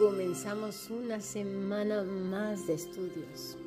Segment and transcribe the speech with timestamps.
[0.00, 3.58] Comenzamos una semana más de estudios.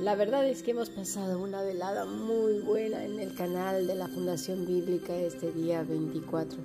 [0.00, 4.08] La verdad es que hemos pasado una velada muy buena en el canal de la
[4.08, 6.58] Fundación Bíblica este día 24.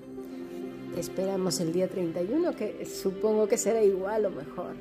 [0.95, 4.75] esperamos el día 31, que supongo que será igual o mejor.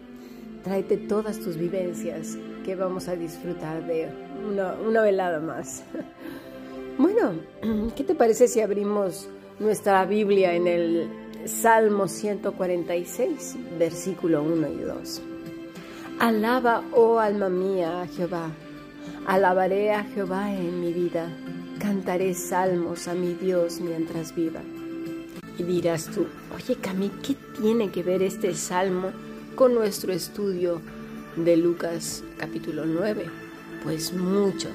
[0.62, 4.09] Tráete todas tus vivencias, que vamos a disfrutar de
[4.48, 5.83] una, una velada más.
[6.98, 7.34] Bueno,
[7.94, 9.28] ¿qué te parece si abrimos
[9.59, 15.22] nuestra Biblia en el Salmo 146, versículo 1 y 2.
[16.19, 18.50] Alaba, oh alma mía, a Jehová.
[19.27, 21.28] Alabaré a Jehová en mi vida.
[21.78, 24.61] Cantaré salmos a mi Dios mientras viva.
[25.58, 29.10] Y dirás tú, oye Cami, ¿qué tiene que ver este salmo
[29.55, 30.81] con nuestro estudio
[31.36, 33.25] de Lucas capítulo 9?
[33.84, 34.69] Pues mucho.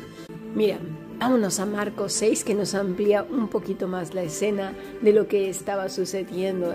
[0.55, 0.79] Mira,
[1.21, 5.51] Vámonos a Marcos 6 que nos amplía un poquito más la escena de lo que
[5.51, 6.73] estaba sucediendo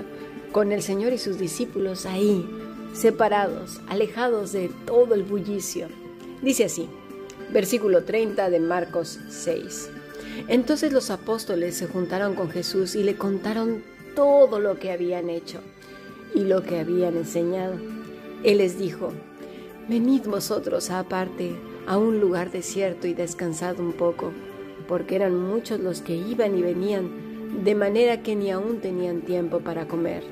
[0.53, 2.48] con el Señor y sus discípulos ahí,
[2.94, 5.88] separados, alejados de todo el bullicio.
[6.42, 6.88] Dice así,
[7.53, 9.91] versículo 30 de Marcos 6.
[10.47, 13.83] Entonces los apóstoles se juntaron con Jesús y le contaron
[14.14, 15.58] todo lo que habían hecho
[16.37, 17.81] y lo que habían enseñado.
[18.44, 19.12] Él les dijo,
[19.88, 24.32] venid vosotros aparte a un lugar desierto y descansad un poco,
[24.88, 29.60] porque eran muchos los que iban y venían, de manera que ni aún tenían tiempo
[29.60, 30.24] para comer.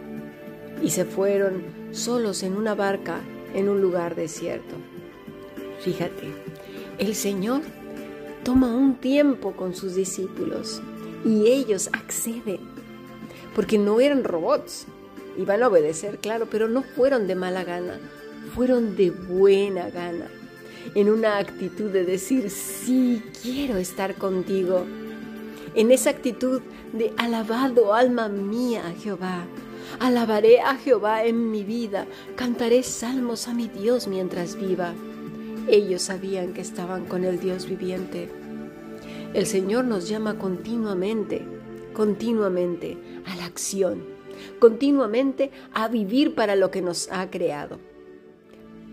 [0.82, 3.20] Y se fueron solos en una barca
[3.54, 4.74] en un lugar desierto.
[5.80, 6.32] Fíjate,
[6.98, 7.62] el Señor
[8.42, 10.82] toma un tiempo con sus discípulos
[11.24, 12.60] y ellos acceden,
[13.54, 14.86] porque no eran robots,
[15.38, 18.00] iban a obedecer, claro, pero no fueron de mala gana,
[18.54, 20.28] fueron de buena gana
[20.94, 24.84] en una actitud de decir, sí, quiero estar contigo.
[25.74, 26.62] En esa actitud
[26.92, 29.44] de alabado alma mía Jehová.
[29.98, 32.06] Alabaré a Jehová en mi vida,
[32.36, 34.92] cantaré salmos a mi Dios mientras viva.
[35.68, 38.28] Ellos sabían que estaban con el Dios viviente.
[39.34, 41.42] El Señor nos llama continuamente,
[41.92, 42.96] continuamente
[43.26, 44.04] a la acción,
[44.58, 47.78] continuamente a vivir para lo que nos ha creado.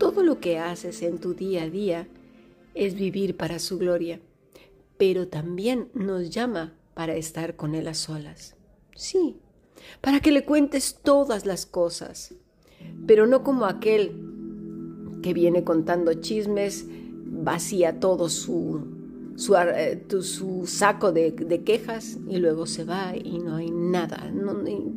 [0.02, 2.08] Todo lo que haces en tu día a día
[2.74, 4.18] es vivir para su gloria,
[4.98, 8.56] pero también nos llama para estar con Él a solas.
[8.96, 9.36] Sí,
[10.00, 12.34] para que le cuentes todas las cosas,
[13.06, 14.16] pero no como aquel
[15.22, 18.80] que viene contando chismes, vacía todo su
[19.36, 21.34] su, eh, su saco de,
[21.64, 24.32] quejas y luego se va y no hay nada.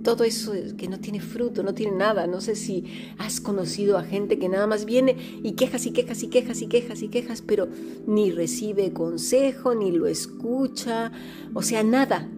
[0.03, 2.27] todo eso que no tiene fruto, no tiene nada.
[2.27, 2.85] No sé si
[3.17, 6.67] has conocido a gente que nada más viene y quejas y quejas y quejas y
[6.67, 7.67] quejas y quejas, pero
[8.07, 11.11] ni recibe consejo, ni lo escucha.
[11.53, 12.29] O sea, nada.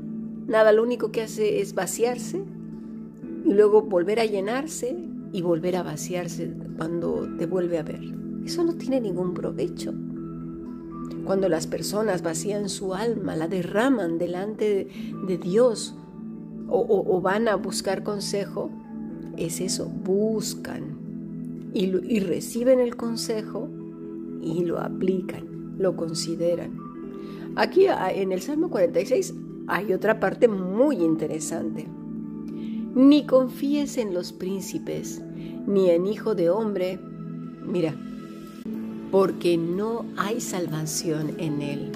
[0.47, 2.41] Nada, lo único que hace es vaciarse
[3.45, 4.95] y luego volver a llenarse
[5.33, 8.01] y volver a vaciarse cuando te vuelve a ver.
[8.45, 9.93] Eso no tiene ningún provecho.
[11.25, 14.87] Cuando las personas vacían su alma, la derraman delante
[15.27, 15.95] de, Dios
[16.69, 18.69] o, van a buscar consejo,
[19.37, 20.97] es eso, buscan
[21.73, 23.69] y, y reciben el consejo
[24.41, 26.77] y lo aplican, lo consideran.
[27.55, 29.33] Aquí en el Salmo 46
[29.67, 31.87] hay otra parte muy interesante.
[32.95, 35.21] Ni confíes en los príncipes,
[35.67, 36.99] ni en hijo de hombre.
[37.65, 37.95] Mira,
[39.11, 41.91] porque no hay salvación en Él.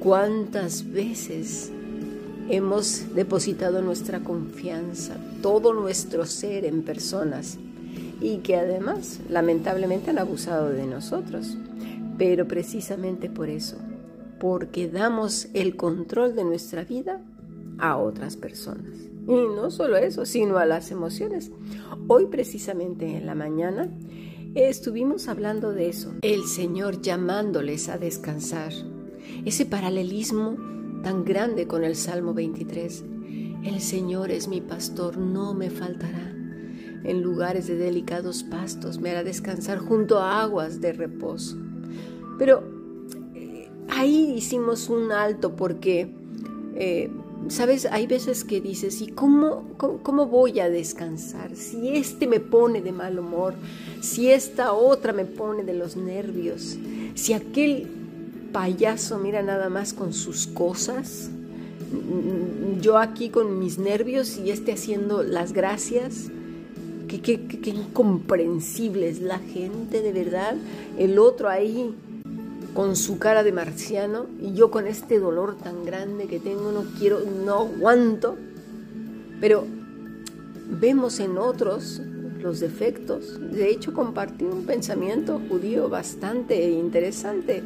[0.00, 1.70] ¿Cuántas veces
[2.48, 7.58] hemos depositado nuestra confianza, todo nuestro ser en personas
[8.20, 11.56] y que además lamentablemente han abusado de nosotros?
[12.16, 13.76] Pero precisamente por eso,
[14.38, 17.20] porque damos el control de nuestra vida
[17.78, 18.94] a otras personas.
[19.26, 21.50] Y no solo eso, sino a las emociones.
[22.08, 23.88] Hoy precisamente en la mañana
[24.54, 28.72] Estuvimos hablando de eso, el Señor llamándoles a descansar.
[29.44, 30.56] Ese paralelismo
[31.04, 33.04] tan grande con el Salmo 23.
[33.62, 36.34] El Señor es mi pastor, no me faltará.
[37.04, 41.56] En lugares de delicados pastos me hará descansar junto a aguas de reposo.
[42.36, 42.64] Pero
[43.36, 46.12] eh, ahí hicimos un alto porque,
[46.74, 47.08] eh,
[47.48, 51.56] sabes, hay veces que dices, ¿y cómo, cómo, voy a descansar?
[51.56, 53.54] Si este me pone de mal humor,
[54.00, 56.76] si esta otra me pone de los nervios,
[57.14, 57.88] si aquel
[58.52, 61.30] payaso mira nada más con sus cosas,
[62.80, 66.30] yo aquí con mis nervios y este haciendo las gracias.
[67.08, 70.56] Qué, qué, incomprensible es la gente, de verdad.
[70.96, 71.92] El otro ahí
[72.74, 76.84] con su cara de marciano y yo con este dolor tan grande que tengo, no
[76.98, 78.36] quiero, no aguanto.
[79.40, 79.64] Pero
[80.68, 82.00] vemos en otros
[82.42, 83.38] los defectos.
[83.52, 87.62] De hecho, compartí un pensamiento judío bastante interesante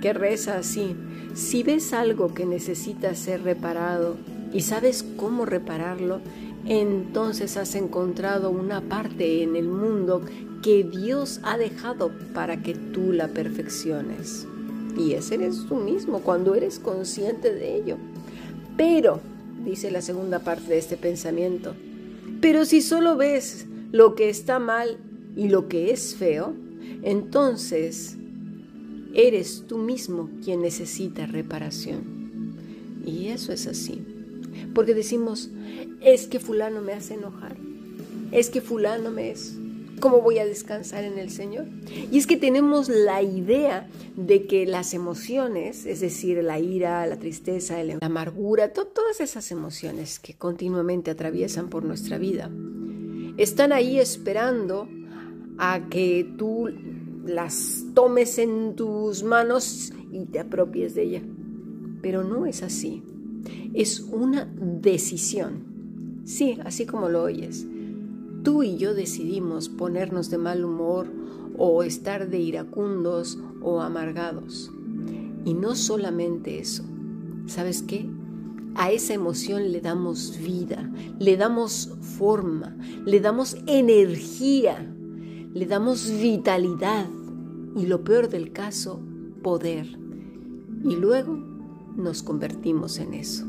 [0.00, 0.96] que reza así.
[1.34, 4.16] Si ves algo que necesita ser reparado
[4.52, 6.20] y sabes cómo repararlo,
[6.64, 10.22] entonces has encontrado una parte en el mundo
[10.62, 14.46] que Dios ha dejado para que tú la perfecciones.
[14.96, 17.96] Y ese eres tú mismo cuando eres consciente de ello.
[18.76, 19.20] Pero,
[19.64, 21.74] dice la segunda parte de este pensamiento,
[22.40, 24.98] pero si solo ves lo que está mal
[25.36, 26.54] y lo que es feo,
[27.02, 28.16] entonces
[29.14, 32.22] eres tú mismo quien necesita reparación.
[33.04, 34.11] Y eso es así.
[34.74, 35.50] Porque decimos,
[36.00, 37.56] es que fulano me hace enojar,
[38.30, 39.56] es que fulano me es...
[40.00, 41.66] ¿Cómo voy a descansar en el Señor?
[42.10, 47.20] Y es que tenemos la idea de que las emociones, es decir, la ira, la
[47.20, 52.50] tristeza, la amargura, todas esas emociones que continuamente atraviesan por nuestra vida,
[53.36, 54.88] están ahí esperando
[55.56, 56.68] a que tú
[57.24, 61.22] las tomes en tus manos y te apropies de ella.
[62.02, 63.04] Pero no es así.
[63.74, 66.22] Es una decisión.
[66.24, 67.66] Sí, así como lo oyes.
[68.42, 71.08] Tú y yo decidimos ponernos de mal humor
[71.56, 74.70] o estar de iracundos o amargados.
[75.44, 76.84] Y no solamente eso.
[77.46, 78.08] ¿Sabes qué?
[78.74, 84.88] A esa emoción le damos vida, le damos forma, le damos energía
[85.54, 87.06] le damos vitalidad
[87.76, 89.00] y lo peor del caso,
[89.42, 89.86] poder.
[90.82, 91.38] Y luego
[91.96, 93.46] nos convertimos en eso.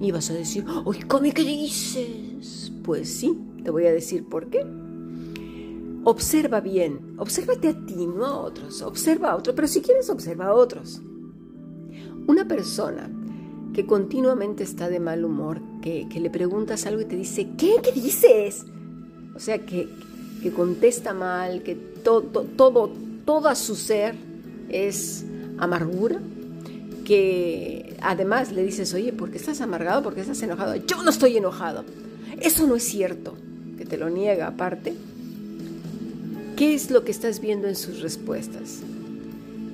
[0.00, 2.72] Y vas a decir, ¡ay, ¿cómo qué dices?
[2.82, 4.64] Pues sí, te voy a decir por qué.
[6.04, 10.46] Observa bien, obsérvate a ti, no a otros, observa a otros, pero si quieres observa
[10.46, 11.00] a otros.
[12.26, 13.10] Una persona
[13.72, 17.76] que continuamente está de mal humor, que, que le preguntas algo y te dice, ¿qué?
[17.82, 18.66] ¿Qué dices?
[19.34, 19.88] O sea, que,
[20.42, 22.90] que contesta mal, que todo, todo,
[23.24, 24.14] todo su ser
[24.68, 25.24] es
[25.58, 26.20] amargura,
[27.04, 30.02] que además le dices, oye, ¿por qué estás amargado?
[30.02, 30.74] ¿Por qué estás enojado?
[30.76, 31.84] Yo no estoy enojado.
[32.40, 33.34] Eso no es cierto,
[33.78, 34.94] que te lo niega aparte.
[36.56, 38.80] ¿Qué es lo que estás viendo en sus respuestas?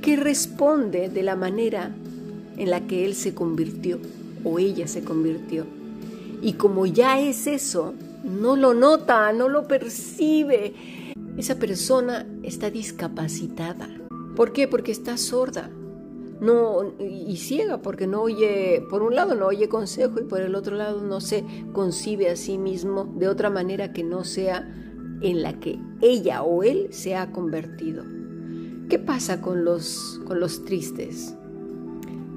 [0.02, 1.92] Que responde de la manera
[2.56, 3.98] en la que él se convirtió
[4.44, 5.66] o ella se convirtió.
[6.42, 7.94] Y como ya es eso,
[8.24, 10.74] no lo nota, no lo percibe.
[11.36, 13.88] Esa persona está discapacitada.
[14.36, 14.68] ¿Por qué?
[14.68, 15.70] Porque está sorda.
[16.40, 20.54] No, y ciega porque no oye, por un lado no oye consejo y por el
[20.54, 24.66] otro lado no se concibe a sí mismo de otra manera que no sea
[25.20, 28.04] en la que ella o él se ha convertido.
[28.88, 31.34] ¿Qué pasa con los, con los tristes?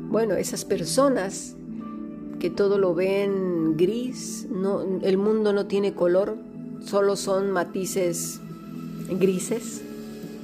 [0.09, 1.55] Bueno, esas personas
[2.39, 6.35] que todo lo ven gris, no, el mundo no tiene color,
[6.85, 8.41] solo son matices
[9.09, 9.81] grises,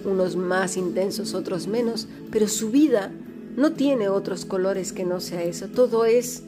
[0.06, 3.12] unos más intensos, otros menos, pero su vida
[3.56, 6.44] no tiene otros colores que no sea eso, todo es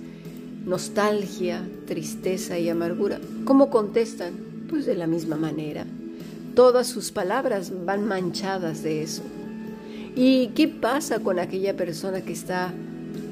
[0.65, 3.19] nostalgia, tristeza y amargura.
[3.45, 4.33] ¿Cómo contestan?
[4.69, 5.85] Pues de la misma manera.
[6.55, 9.23] Todas sus palabras van manchadas de eso.
[10.15, 12.73] ¿Y qué pasa con aquella persona que está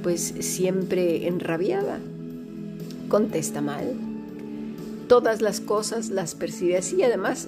[0.02, 2.00] pues siempre enrabiada.
[3.08, 3.94] Contesta mal.
[5.08, 7.48] Todas las cosas las percibe así y además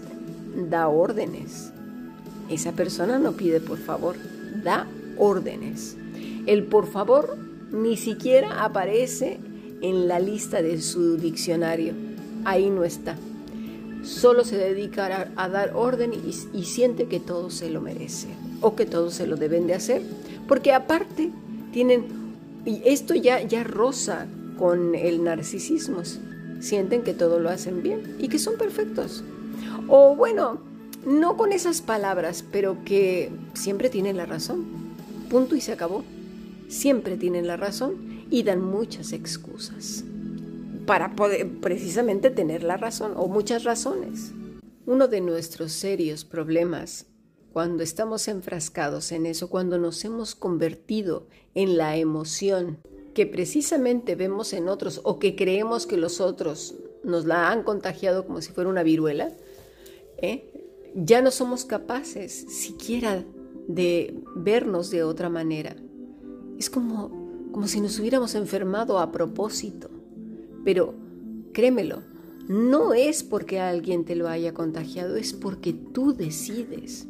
[0.70, 1.72] da órdenes.
[2.50, 4.16] Esa persona no pide por favor,
[4.64, 4.88] da
[5.18, 5.96] órdenes.
[6.48, 7.38] El por favor
[7.72, 9.40] ni siquiera aparece
[9.82, 11.94] en la lista de su diccionario.
[12.46, 13.18] Ahí no está.
[14.04, 18.28] Solo se dedica a, dar orden y, siente que todo se lo merece
[18.62, 20.02] o que todo se lo deben de hacer,
[20.48, 21.30] porque aparte
[21.72, 22.06] tienen
[22.66, 26.04] y esto ya, ya roza con el narcisismo.
[26.60, 29.24] Sienten que todo lo hacen bien y que son perfectos.
[29.88, 30.62] O bueno,
[31.06, 34.66] no con esas palabras, pero que siempre tienen la razón.
[35.30, 36.04] Punto y se acabó.
[36.72, 40.06] Siempre tienen la razón y dan muchas excusas
[40.86, 44.32] para poder precisamente tener la razón o muchas razones.
[44.86, 47.08] Uno de nuestros serios problemas
[47.52, 52.78] cuando estamos enfrascados en eso, cuando nos hemos convertido en la emoción
[53.14, 58.26] que precisamente vemos en otros o que creemos que los otros nos la han contagiado
[58.26, 59.34] como si fuera una viruela,
[60.22, 60.46] ¿eh?
[60.96, 63.26] ya no somos capaces siquiera
[63.68, 65.76] de vernos de otra manera.
[66.62, 67.10] Es como,
[67.52, 69.90] como si nos hubiéramos enfermado a propósito.
[70.64, 70.94] Pero
[71.54, 72.04] créemelo,
[72.48, 77.08] no es porque alguien te lo haya contagiado, es porque tú decides.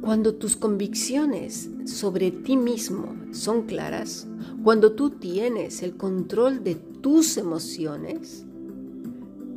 [0.00, 4.28] Cuando tus convicciones sobre ti mismo son claras,
[4.62, 8.46] cuando tú tienes el control de tus emociones,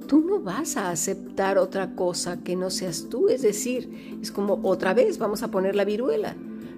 [0.08, 3.30] tú no vas a aceptar otra cosa que no seas tú.
[3.30, 6.36] Es decir, es como otra vez vamos a poner la viruela.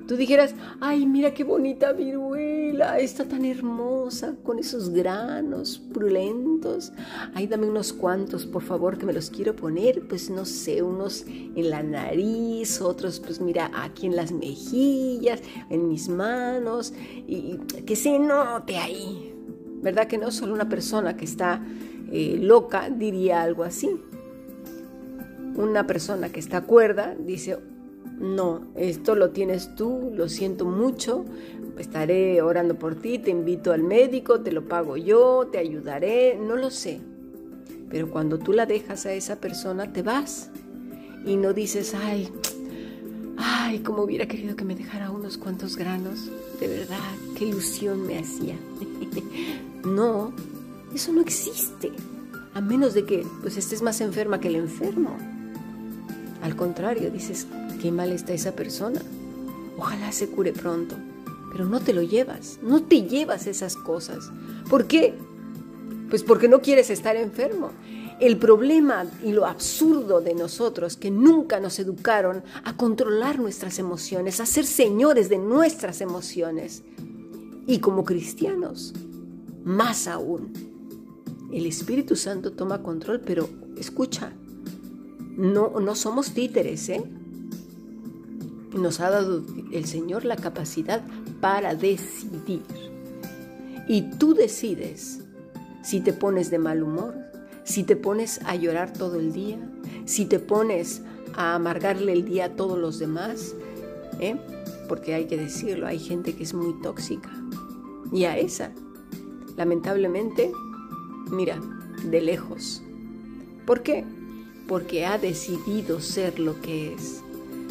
[0.10, 6.92] Tú dijeras, ay, mira qué bonita viruela, está tan hermosa, con esos granos purulentos.
[7.36, 10.08] Ay, dame unos cuantos, por favor, que me los quiero poner.
[10.08, 15.88] Pues no sé, unos en la nariz, otros, pues mira, aquí en las mejillas, en
[15.88, 16.92] mis manos,
[17.28, 19.32] y que se note ahí.
[19.84, 20.32] ¿Verdad que no?
[20.32, 21.64] Solo una persona que está
[22.12, 23.92] eh, loca diría algo así.
[25.56, 27.60] Una persona que está cuerda dice,
[28.20, 31.26] no, esto lo tienes tú, lo siento mucho,
[31.78, 36.58] estaré orando por ti, te invito al médico, te lo pago yo, te ayudaré, no
[36.58, 37.00] lo sé.
[37.90, 40.52] Pero cuando tú la dejas a esa persona, te vas
[41.26, 42.30] y no dices, ay,
[43.38, 46.98] ay, como hubiera querido que me dejara unos cuantos granos, de verdad,
[47.38, 48.56] qué ilusión me hacía.
[49.86, 50.34] no,
[50.94, 51.92] eso no existe,
[52.54, 55.16] a menos de que pues estés más enferma que el enfermo.
[56.42, 57.48] Al contrario, dices,
[57.80, 59.02] qué mal está esa persona.
[59.78, 60.96] Ojalá se cure pronto.
[61.52, 64.30] Pero no te lo llevas, no te llevas esas cosas.
[64.70, 65.16] ¿Por qué?
[66.10, 67.72] Pues porque no quieres estar enfermo.
[68.20, 74.40] El problema y lo absurdo de nosotros que nunca nos educaron a controlar nuestras emociones,
[74.40, 76.84] a ser señores de nuestras emociones.
[77.66, 78.94] Y como cristianos,
[79.64, 80.52] más aún.
[81.52, 84.34] El Espíritu Santo toma control, pero escucha,
[85.38, 87.04] no, no somos títeres, ¿eh?
[88.82, 91.02] Nos ha dado el Señor la capacidad
[91.42, 92.64] para decidir.
[93.88, 95.20] Y tú decides
[95.84, 97.16] si te pones de mal humor,
[97.64, 99.58] si te pones a llorar todo el día,
[100.06, 101.02] si te pones
[101.36, 103.56] a amargarle el día a todos los demás,
[104.20, 104.38] ¿eh?
[104.88, 107.30] porque hay que decirlo, hay gente que es muy tóxica.
[108.12, 108.72] Y a esa,
[109.56, 110.52] lamentablemente,
[111.30, 111.60] mira,
[112.04, 112.82] de lejos.
[113.66, 114.04] ¿Por qué?
[114.68, 117.24] Porque ha decidido ser lo que es.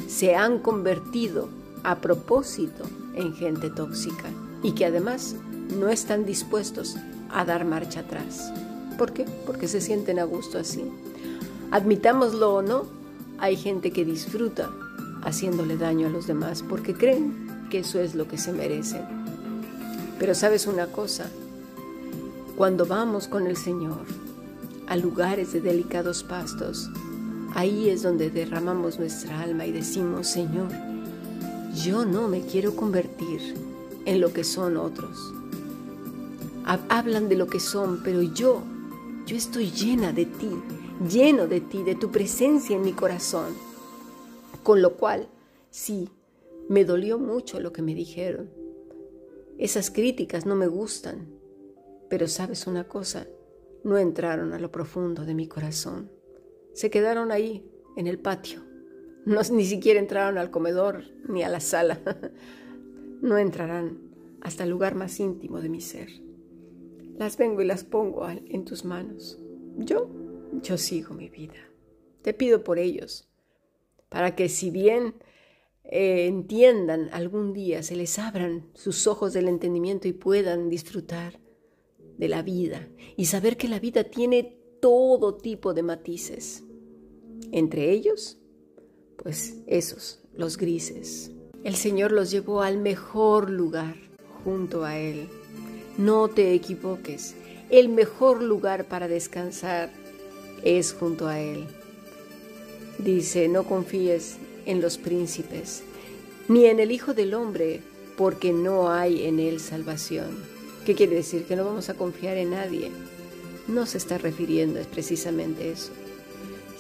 [0.09, 1.49] Se han convertido
[1.85, 2.85] a propósito
[3.15, 4.31] en gente tóxica
[4.63, 5.37] y que además
[5.79, 6.97] no están dispuestos
[7.31, 8.51] a dar marcha atrás.
[8.97, 9.27] ¿Por qué?
[9.47, 10.83] Porque se sienten a gusto así.
[11.71, 12.87] Admitámoslo o no,
[13.39, 14.71] hay gente que disfruta
[15.23, 19.03] haciéndole daño a los demás porque creen que eso es lo que se merecen.
[20.19, 21.31] Pero sabes una cosa,
[22.57, 24.07] cuando vamos con el Señor
[24.89, 26.91] a lugares de delicados pastos,
[27.55, 30.69] ahí es donde derramamos nuestra alma y decimos, Señor,
[31.75, 33.55] yo no me quiero convertir
[34.05, 35.33] en lo que son otros.
[36.65, 38.63] Hablan de lo que son, pero yo,
[39.27, 40.51] yo estoy llena de ti,
[41.09, 43.55] lleno de ti, de tu presencia en mi corazón.
[44.63, 45.29] Con lo cual,
[45.71, 46.11] sí,
[46.69, 48.51] me dolió mucho lo que me dijeron.
[49.57, 51.27] Esas críticas no me gustan,
[52.11, 53.27] pero sabes una cosa,
[53.85, 56.18] no entraron a lo profundo de mi corazón.
[56.79, 58.63] Se quedaron ahí, en el patio.
[59.25, 62.01] No, ni siquiera entraron al comedor ni a la sala.
[63.21, 63.99] No entrarán
[64.43, 66.09] hasta el lugar más íntimo de mi ser.
[67.17, 69.41] Las vengo y las pongo en tus manos.
[69.77, 70.09] Yo,
[70.63, 71.59] yo sigo mi vida.
[72.23, 73.29] Te pido por ellos,
[74.09, 75.15] para que si bien
[75.83, 81.41] eh, entiendan algún día, se les abran sus ojos del entendimiento y puedan disfrutar
[82.19, 86.63] de la vida y saber que la vida tiene todo tipo de matices.
[87.53, 88.39] Entre ellos,
[89.17, 91.31] pues esos, los grises.
[91.65, 93.97] El Señor los llevó al mejor lugar
[94.45, 95.29] junto a Él.
[95.97, 97.35] No te equivoques,
[97.71, 99.91] el mejor lugar para descansar
[100.63, 101.67] es junto a Él.
[102.99, 105.83] Dice, no confíes en los príncipes,
[106.49, 107.81] ni en el Hijo del Hombre,
[108.17, 110.39] porque no hay en Él salvación.
[110.87, 111.45] ¿Qué quiere decir?
[111.45, 112.91] Que no vamos a confiar en nadie.
[113.67, 115.93] No se está refiriendo es precisamente eso,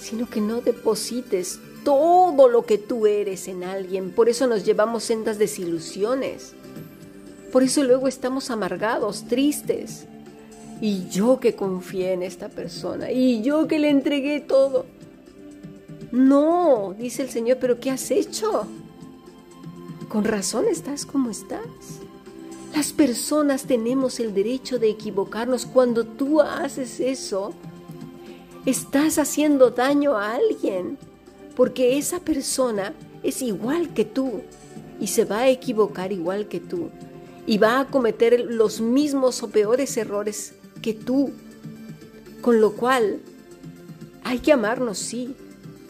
[0.01, 4.11] sino que no deposites todo lo que tú eres en alguien.
[4.11, 6.55] Por eso nos llevamos sendas desilusiones.
[7.53, 10.07] Por eso luego estamos amargados, tristes.
[10.81, 14.87] Y yo que confié en esta persona, y yo que le entregué todo.
[16.13, 18.67] No, dice el Señor, pero ¿qué has hecho?
[20.09, 21.67] Con razón estás como estás.
[22.75, 25.67] Las personas tenemos el derecho de equivocarnos.
[25.67, 27.53] Cuando tú haces eso,
[28.69, 30.99] estás haciendo daño a alguien,
[31.57, 34.43] porque esa persona es igual que tú
[35.01, 36.91] y se va a equivocar igual que tú
[37.47, 41.33] y va a cometer los mismos o peores errores que tú.
[42.43, 43.21] Con lo cual,
[44.23, 45.35] hay que amarnos, sí,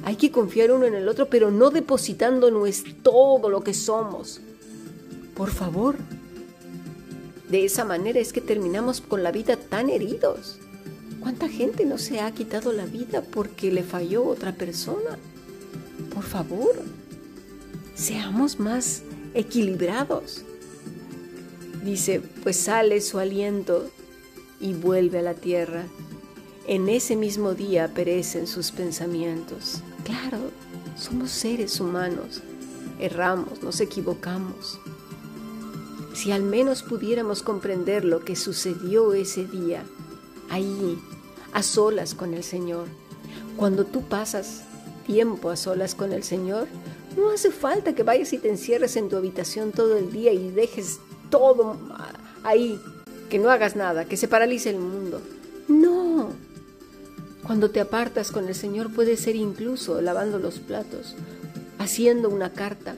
[0.04, 4.40] hay que confiar uno en el otro, pero no depositándonos todo lo que somos.
[5.34, 5.96] Por favor.
[7.50, 10.60] De esa manera es que terminamos con la vida tan heridos.
[11.20, 15.18] ¿Cuánta gente no se ha quitado la vida porque le falló otra persona?
[16.14, 16.74] Por favor,
[17.94, 19.02] seamos más
[19.34, 20.44] equilibrados.
[21.84, 23.90] Dice, pues sale su aliento
[24.60, 25.84] y vuelve a la tierra.
[26.66, 29.82] En ese mismo día perecen sus pensamientos.
[30.04, 30.38] Claro,
[30.96, 32.42] somos seres humanos,
[33.00, 34.78] erramos, nos equivocamos.
[36.14, 39.84] Si al menos pudiéramos comprender lo que sucedió ese día,
[40.50, 40.98] ahí,
[41.52, 42.86] a solas con el Señor,
[43.56, 44.62] cuando tú pasas
[45.06, 46.68] tiempo a solas con el Señor,
[47.16, 50.50] no hace falta que vayas y te encierres en tu habitación todo el día y
[50.50, 51.00] dejes
[51.30, 51.76] todo
[52.44, 52.80] ahí,
[53.28, 55.20] que no hagas nada, que se paralice el mundo.
[55.66, 56.30] No.
[57.42, 61.16] Cuando te apartas con el Señor puede ser incluso lavando los platos,
[61.78, 62.94] haciendo una carta,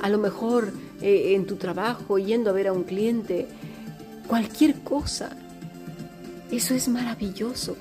[0.00, 3.46] a lo mejor eh, en tu trabajo, yendo a ver a un cliente,
[4.26, 5.36] cualquier cosa.
[6.52, 7.76] Eso es maravilloso.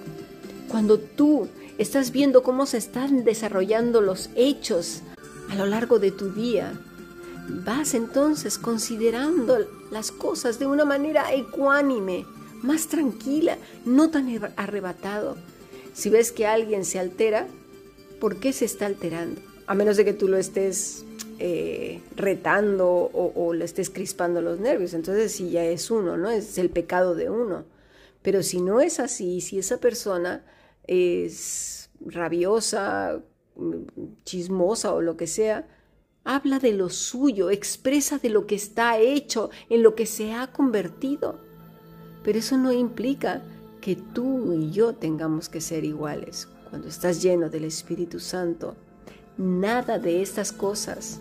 [0.70, 5.02] Cuando tú estás viendo cómo se están desarrollando los hechos
[5.50, 6.72] a lo largo de tu día,
[7.66, 9.58] vas entonces considerando
[9.92, 12.26] las cosas de una manera ecuánime,
[12.62, 15.36] más tranquila, no tan arrebatado.
[15.94, 17.48] Si ves que alguien se altera,
[18.22, 19.42] ¿por qué se está alterando?
[19.68, 21.04] A menos de que tú lo estés
[21.40, 24.94] eh, retando o, o, le estés crispando los nervios.
[24.94, 26.30] Entonces sí ya es uno, ¿no?
[26.30, 27.66] Es el pecado de uno.
[28.22, 30.46] Pero si no es así, si esa persona
[30.86, 33.22] es rabiosa,
[34.24, 35.68] chismosa o lo que sea,
[36.24, 40.52] habla de lo suyo, expresa de lo que está hecho, en lo que se ha
[40.52, 41.40] convertido.
[42.24, 43.42] Pero eso no implica
[43.82, 46.48] que tú y yo tengamos que ser iguales.
[46.70, 48.76] Cuando estás lleno del Espíritu Santo,
[49.38, 51.20] nada de estas cosas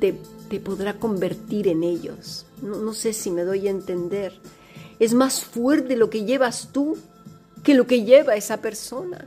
[0.00, 0.12] te,
[0.58, 2.46] podrá convertir en ellos.
[2.60, 4.32] No, no sé si me doy a entender.
[5.00, 6.96] Es más fuerte lo que llevas tú
[7.64, 9.26] que lo que lleva esa persona.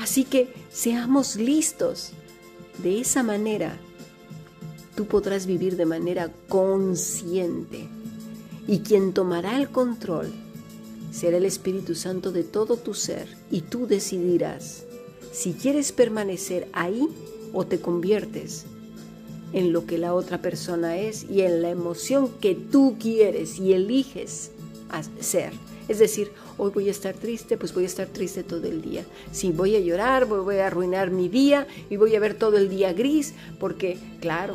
[0.00, 2.12] Así que seamos listos.
[2.82, 3.78] De esa manera,
[4.96, 7.88] tú podrás vivir de manera consciente.
[8.66, 10.32] Y quien tomará el control
[11.12, 14.84] será el Espíritu Santo de todo tu ser y tú decidirás
[15.32, 17.08] si quieres permanecer ahí
[17.52, 18.66] o te conviertes
[19.52, 23.72] en lo que la otra persona es y en la emoción que tú quieres y
[23.72, 24.50] eliges
[25.20, 25.52] ser.
[25.88, 29.04] Es decir, hoy voy a estar triste, pues voy a estar triste todo el día.
[29.30, 32.68] Si voy a llorar, voy a arruinar mi día y voy a ver todo el
[32.68, 34.54] día gris, porque, claro,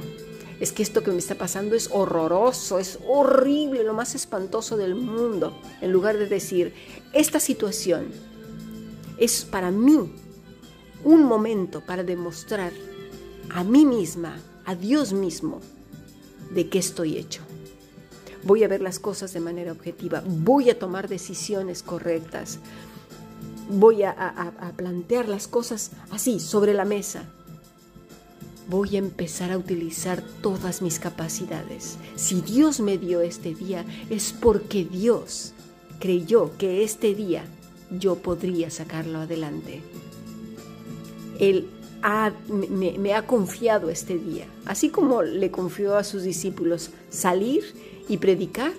[0.60, 4.94] es que esto que me está pasando es horroroso, es horrible, lo más espantoso del
[4.94, 5.58] mundo.
[5.82, 6.74] En lugar de decir,
[7.14, 8.08] esta situación
[9.18, 10.12] es para mí
[11.04, 12.74] un momento para demostrar
[13.50, 15.62] a mí misma, a Dios mismo,
[16.54, 17.42] de qué estoy hecho
[18.44, 22.60] voy a ver las cosas de manera objetiva, voy a tomar decisiones correctas,
[23.70, 27.24] voy a, plantear las cosas así, sobre la mesa.
[28.68, 31.98] Voy a empezar a utilizar todas mis capacidades.
[32.16, 35.54] Si Dios me dio este día, es porque Dios
[36.00, 37.44] creyó que este día
[37.90, 39.82] yo podría sacarlo adelante.
[41.40, 41.70] Él
[42.48, 47.64] me, me, ha confiado este día, así como le confió a sus discípulos salir
[48.08, 48.74] y predicar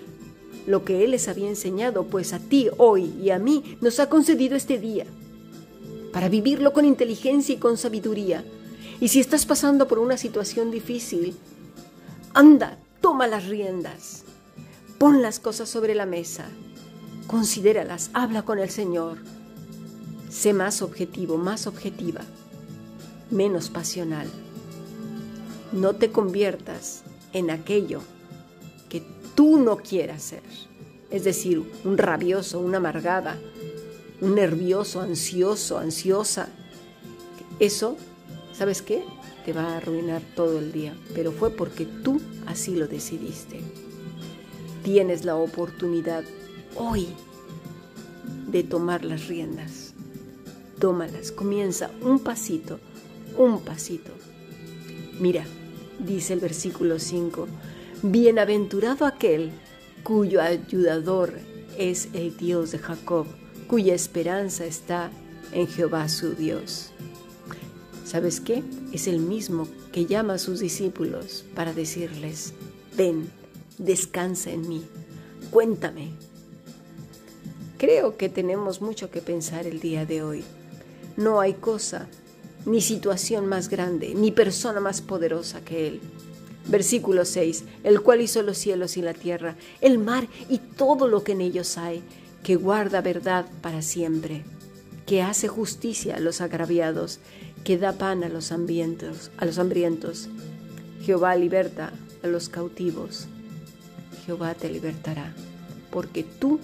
[0.67, 4.09] lo que Él les había enseñado, pues a ti hoy y a mí nos ha
[4.09, 5.05] concedido este día,
[6.11, 8.43] para vivirlo con inteligencia y con sabiduría.
[8.99, 11.35] Y si estás pasando por una situación difícil,
[12.33, 14.23] anda, toma las riendas,
[14.97, 16.45] pon las cosas sobre la mesa,
[17.27, 19.17] considéralas, habla con el Señor,
[20.29, 22.21] sé más objetivo, más objetiva,
[23.33, 24.27] menos pasional.
[25.71, 28.01] No te conviertas en aquello
[29.35, 30.43] tú no quieras ser.
[31.09, 33.37] Es decir, un rabioso, una amargada,
[34.21, 36.49] un nervioso, ansioso, ansiosa.
[37.59, 37.97] Eso,
[38.53, 39.03] ¿sabes qué?
[39.45, 43.61] Te va a arruinar todo el día, pero fue porque tú así lo decidiste.
[44.83, 46.25] tienes la oportunidad
[46.75, 47.07] hoy
[48.47, 49.93] de tomar las riendas.
[50.77, 52.81] Tómalas, comienza un pasito,
[53.37, 54.11] un pasito.
[55.19, 55.45] Mira,
[55.99, 57.47] dice el versículo 5,
[58.01, 59.51] bienaventurado aquel
[60.03, 61.33] cuyo ayudador
[61.77, 63.25] es el Dios de Jacob,
[63.67, 65.11] cuya esperanza está
[65.51, 66.91] en Jehová su Dios.
[68.05, 68.63] ¿Sabes qué?
[68.91, 72.53] Es el mismo que llama a sus discípulos para decirles,
[72.97, 73.29] ven,
[73.77, 74.83] descansa en mí,
[75.51, 76.11] cuéntame.
[77.77, 80.43] Creo que tenemos mucho que pensar el día de hoy.
[81.17, 82.07] No hay cosa,
[82.65, 86.01] ni situación más grande, ni persona más poderosa que Él.
[86.67, 91.23] Versículo 6, el cual hizo los cielos y la tierra, el mar y todo lo
[91.23, 92.03] que en ellos hay,
[92.41, 94.43] que guarda verdad para siempre,
[95.05, 97.19] que hace justicia a los agraviados,
[97.63, 100.29] que da pan a los hambrientos, a los hambrientos.
[101.01, 101.91] Jehová liberta
[102.23, 103.27] a los cautivos.
[104.25, 105.33] Jehová te libertará,
[105.91, 106.59] porque tú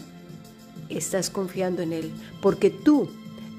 [0.88, 3.10] estás confiando en Él, porque tú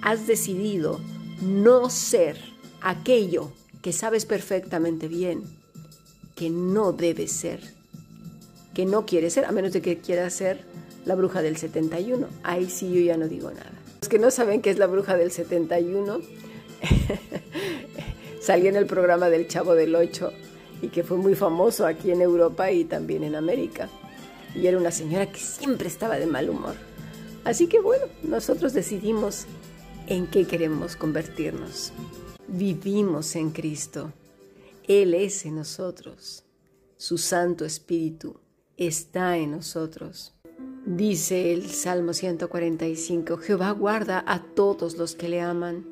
[0.01, 1.01] has decidido
[1.41, 2.39] no ser
[2.81, 5.43] aquello que sabes perfectamente bien
[6.35, 7.61] que no debes ser,
[8.75, 10.65] que no quieres ser, a menos de que quieras ser
[11.05, 12.27] la bruja del 71.
[12.43, 13.73] Ahí sí yo ya no digo nada.
[14.01, 16.21] Los que no saben qué es la bruja del 71,
[18.41, 20.33] salí en el programa del Chavo del 8
[20.83, 23.89] y que fue muy famoso aquí en Europa y también en América.
[24.55, 26.75] Y era una señora que siempre estaba de mal humor.
[27.45, 29.47] Así que bueno, nosotros decidimos
[30.11, 31.93] en qué queremos convertirnos.
[32.49, 34.13] Vivimos en Cristo.
[34.89, 36.43] Él es en nosotros.
[36.97, 38.35] Su Santo Espíritu
[38.77, 40.35] está en nosotros.
[40.85, 45.87] Dice el Salmo 145, Jehová guarda a todos los que le aman,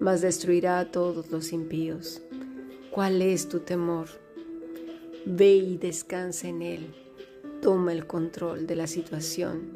[0.00, 2.20] mas destruirá a todos los impíos.
[2.90, 4.08] ¿Cuál es tu temor?
[5.24, 6.94] Ve y descansa en Él.
[7.60, 9.70] Toma el control de la situación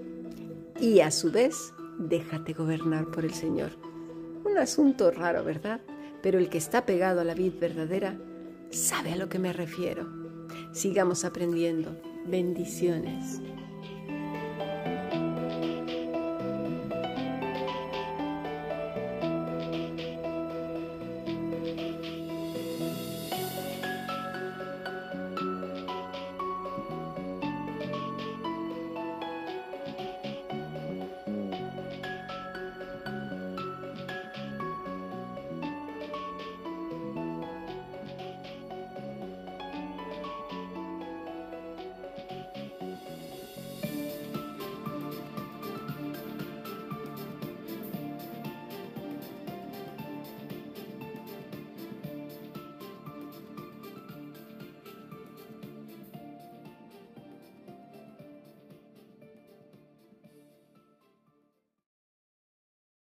[0.81, 3.73] y a su vez déjate gobernar por el Señor.
[4.45, 5.81] Un asunto raro, ¿verdad?
[6.23, 8.19] Pero el que está pegado a la vid verdadera
[8.71, 10.07] sabe a lo que me refiero.
[10.73, 11.97] Sigamos aprendiendo.
[12.27, 13.41] Bendiciones.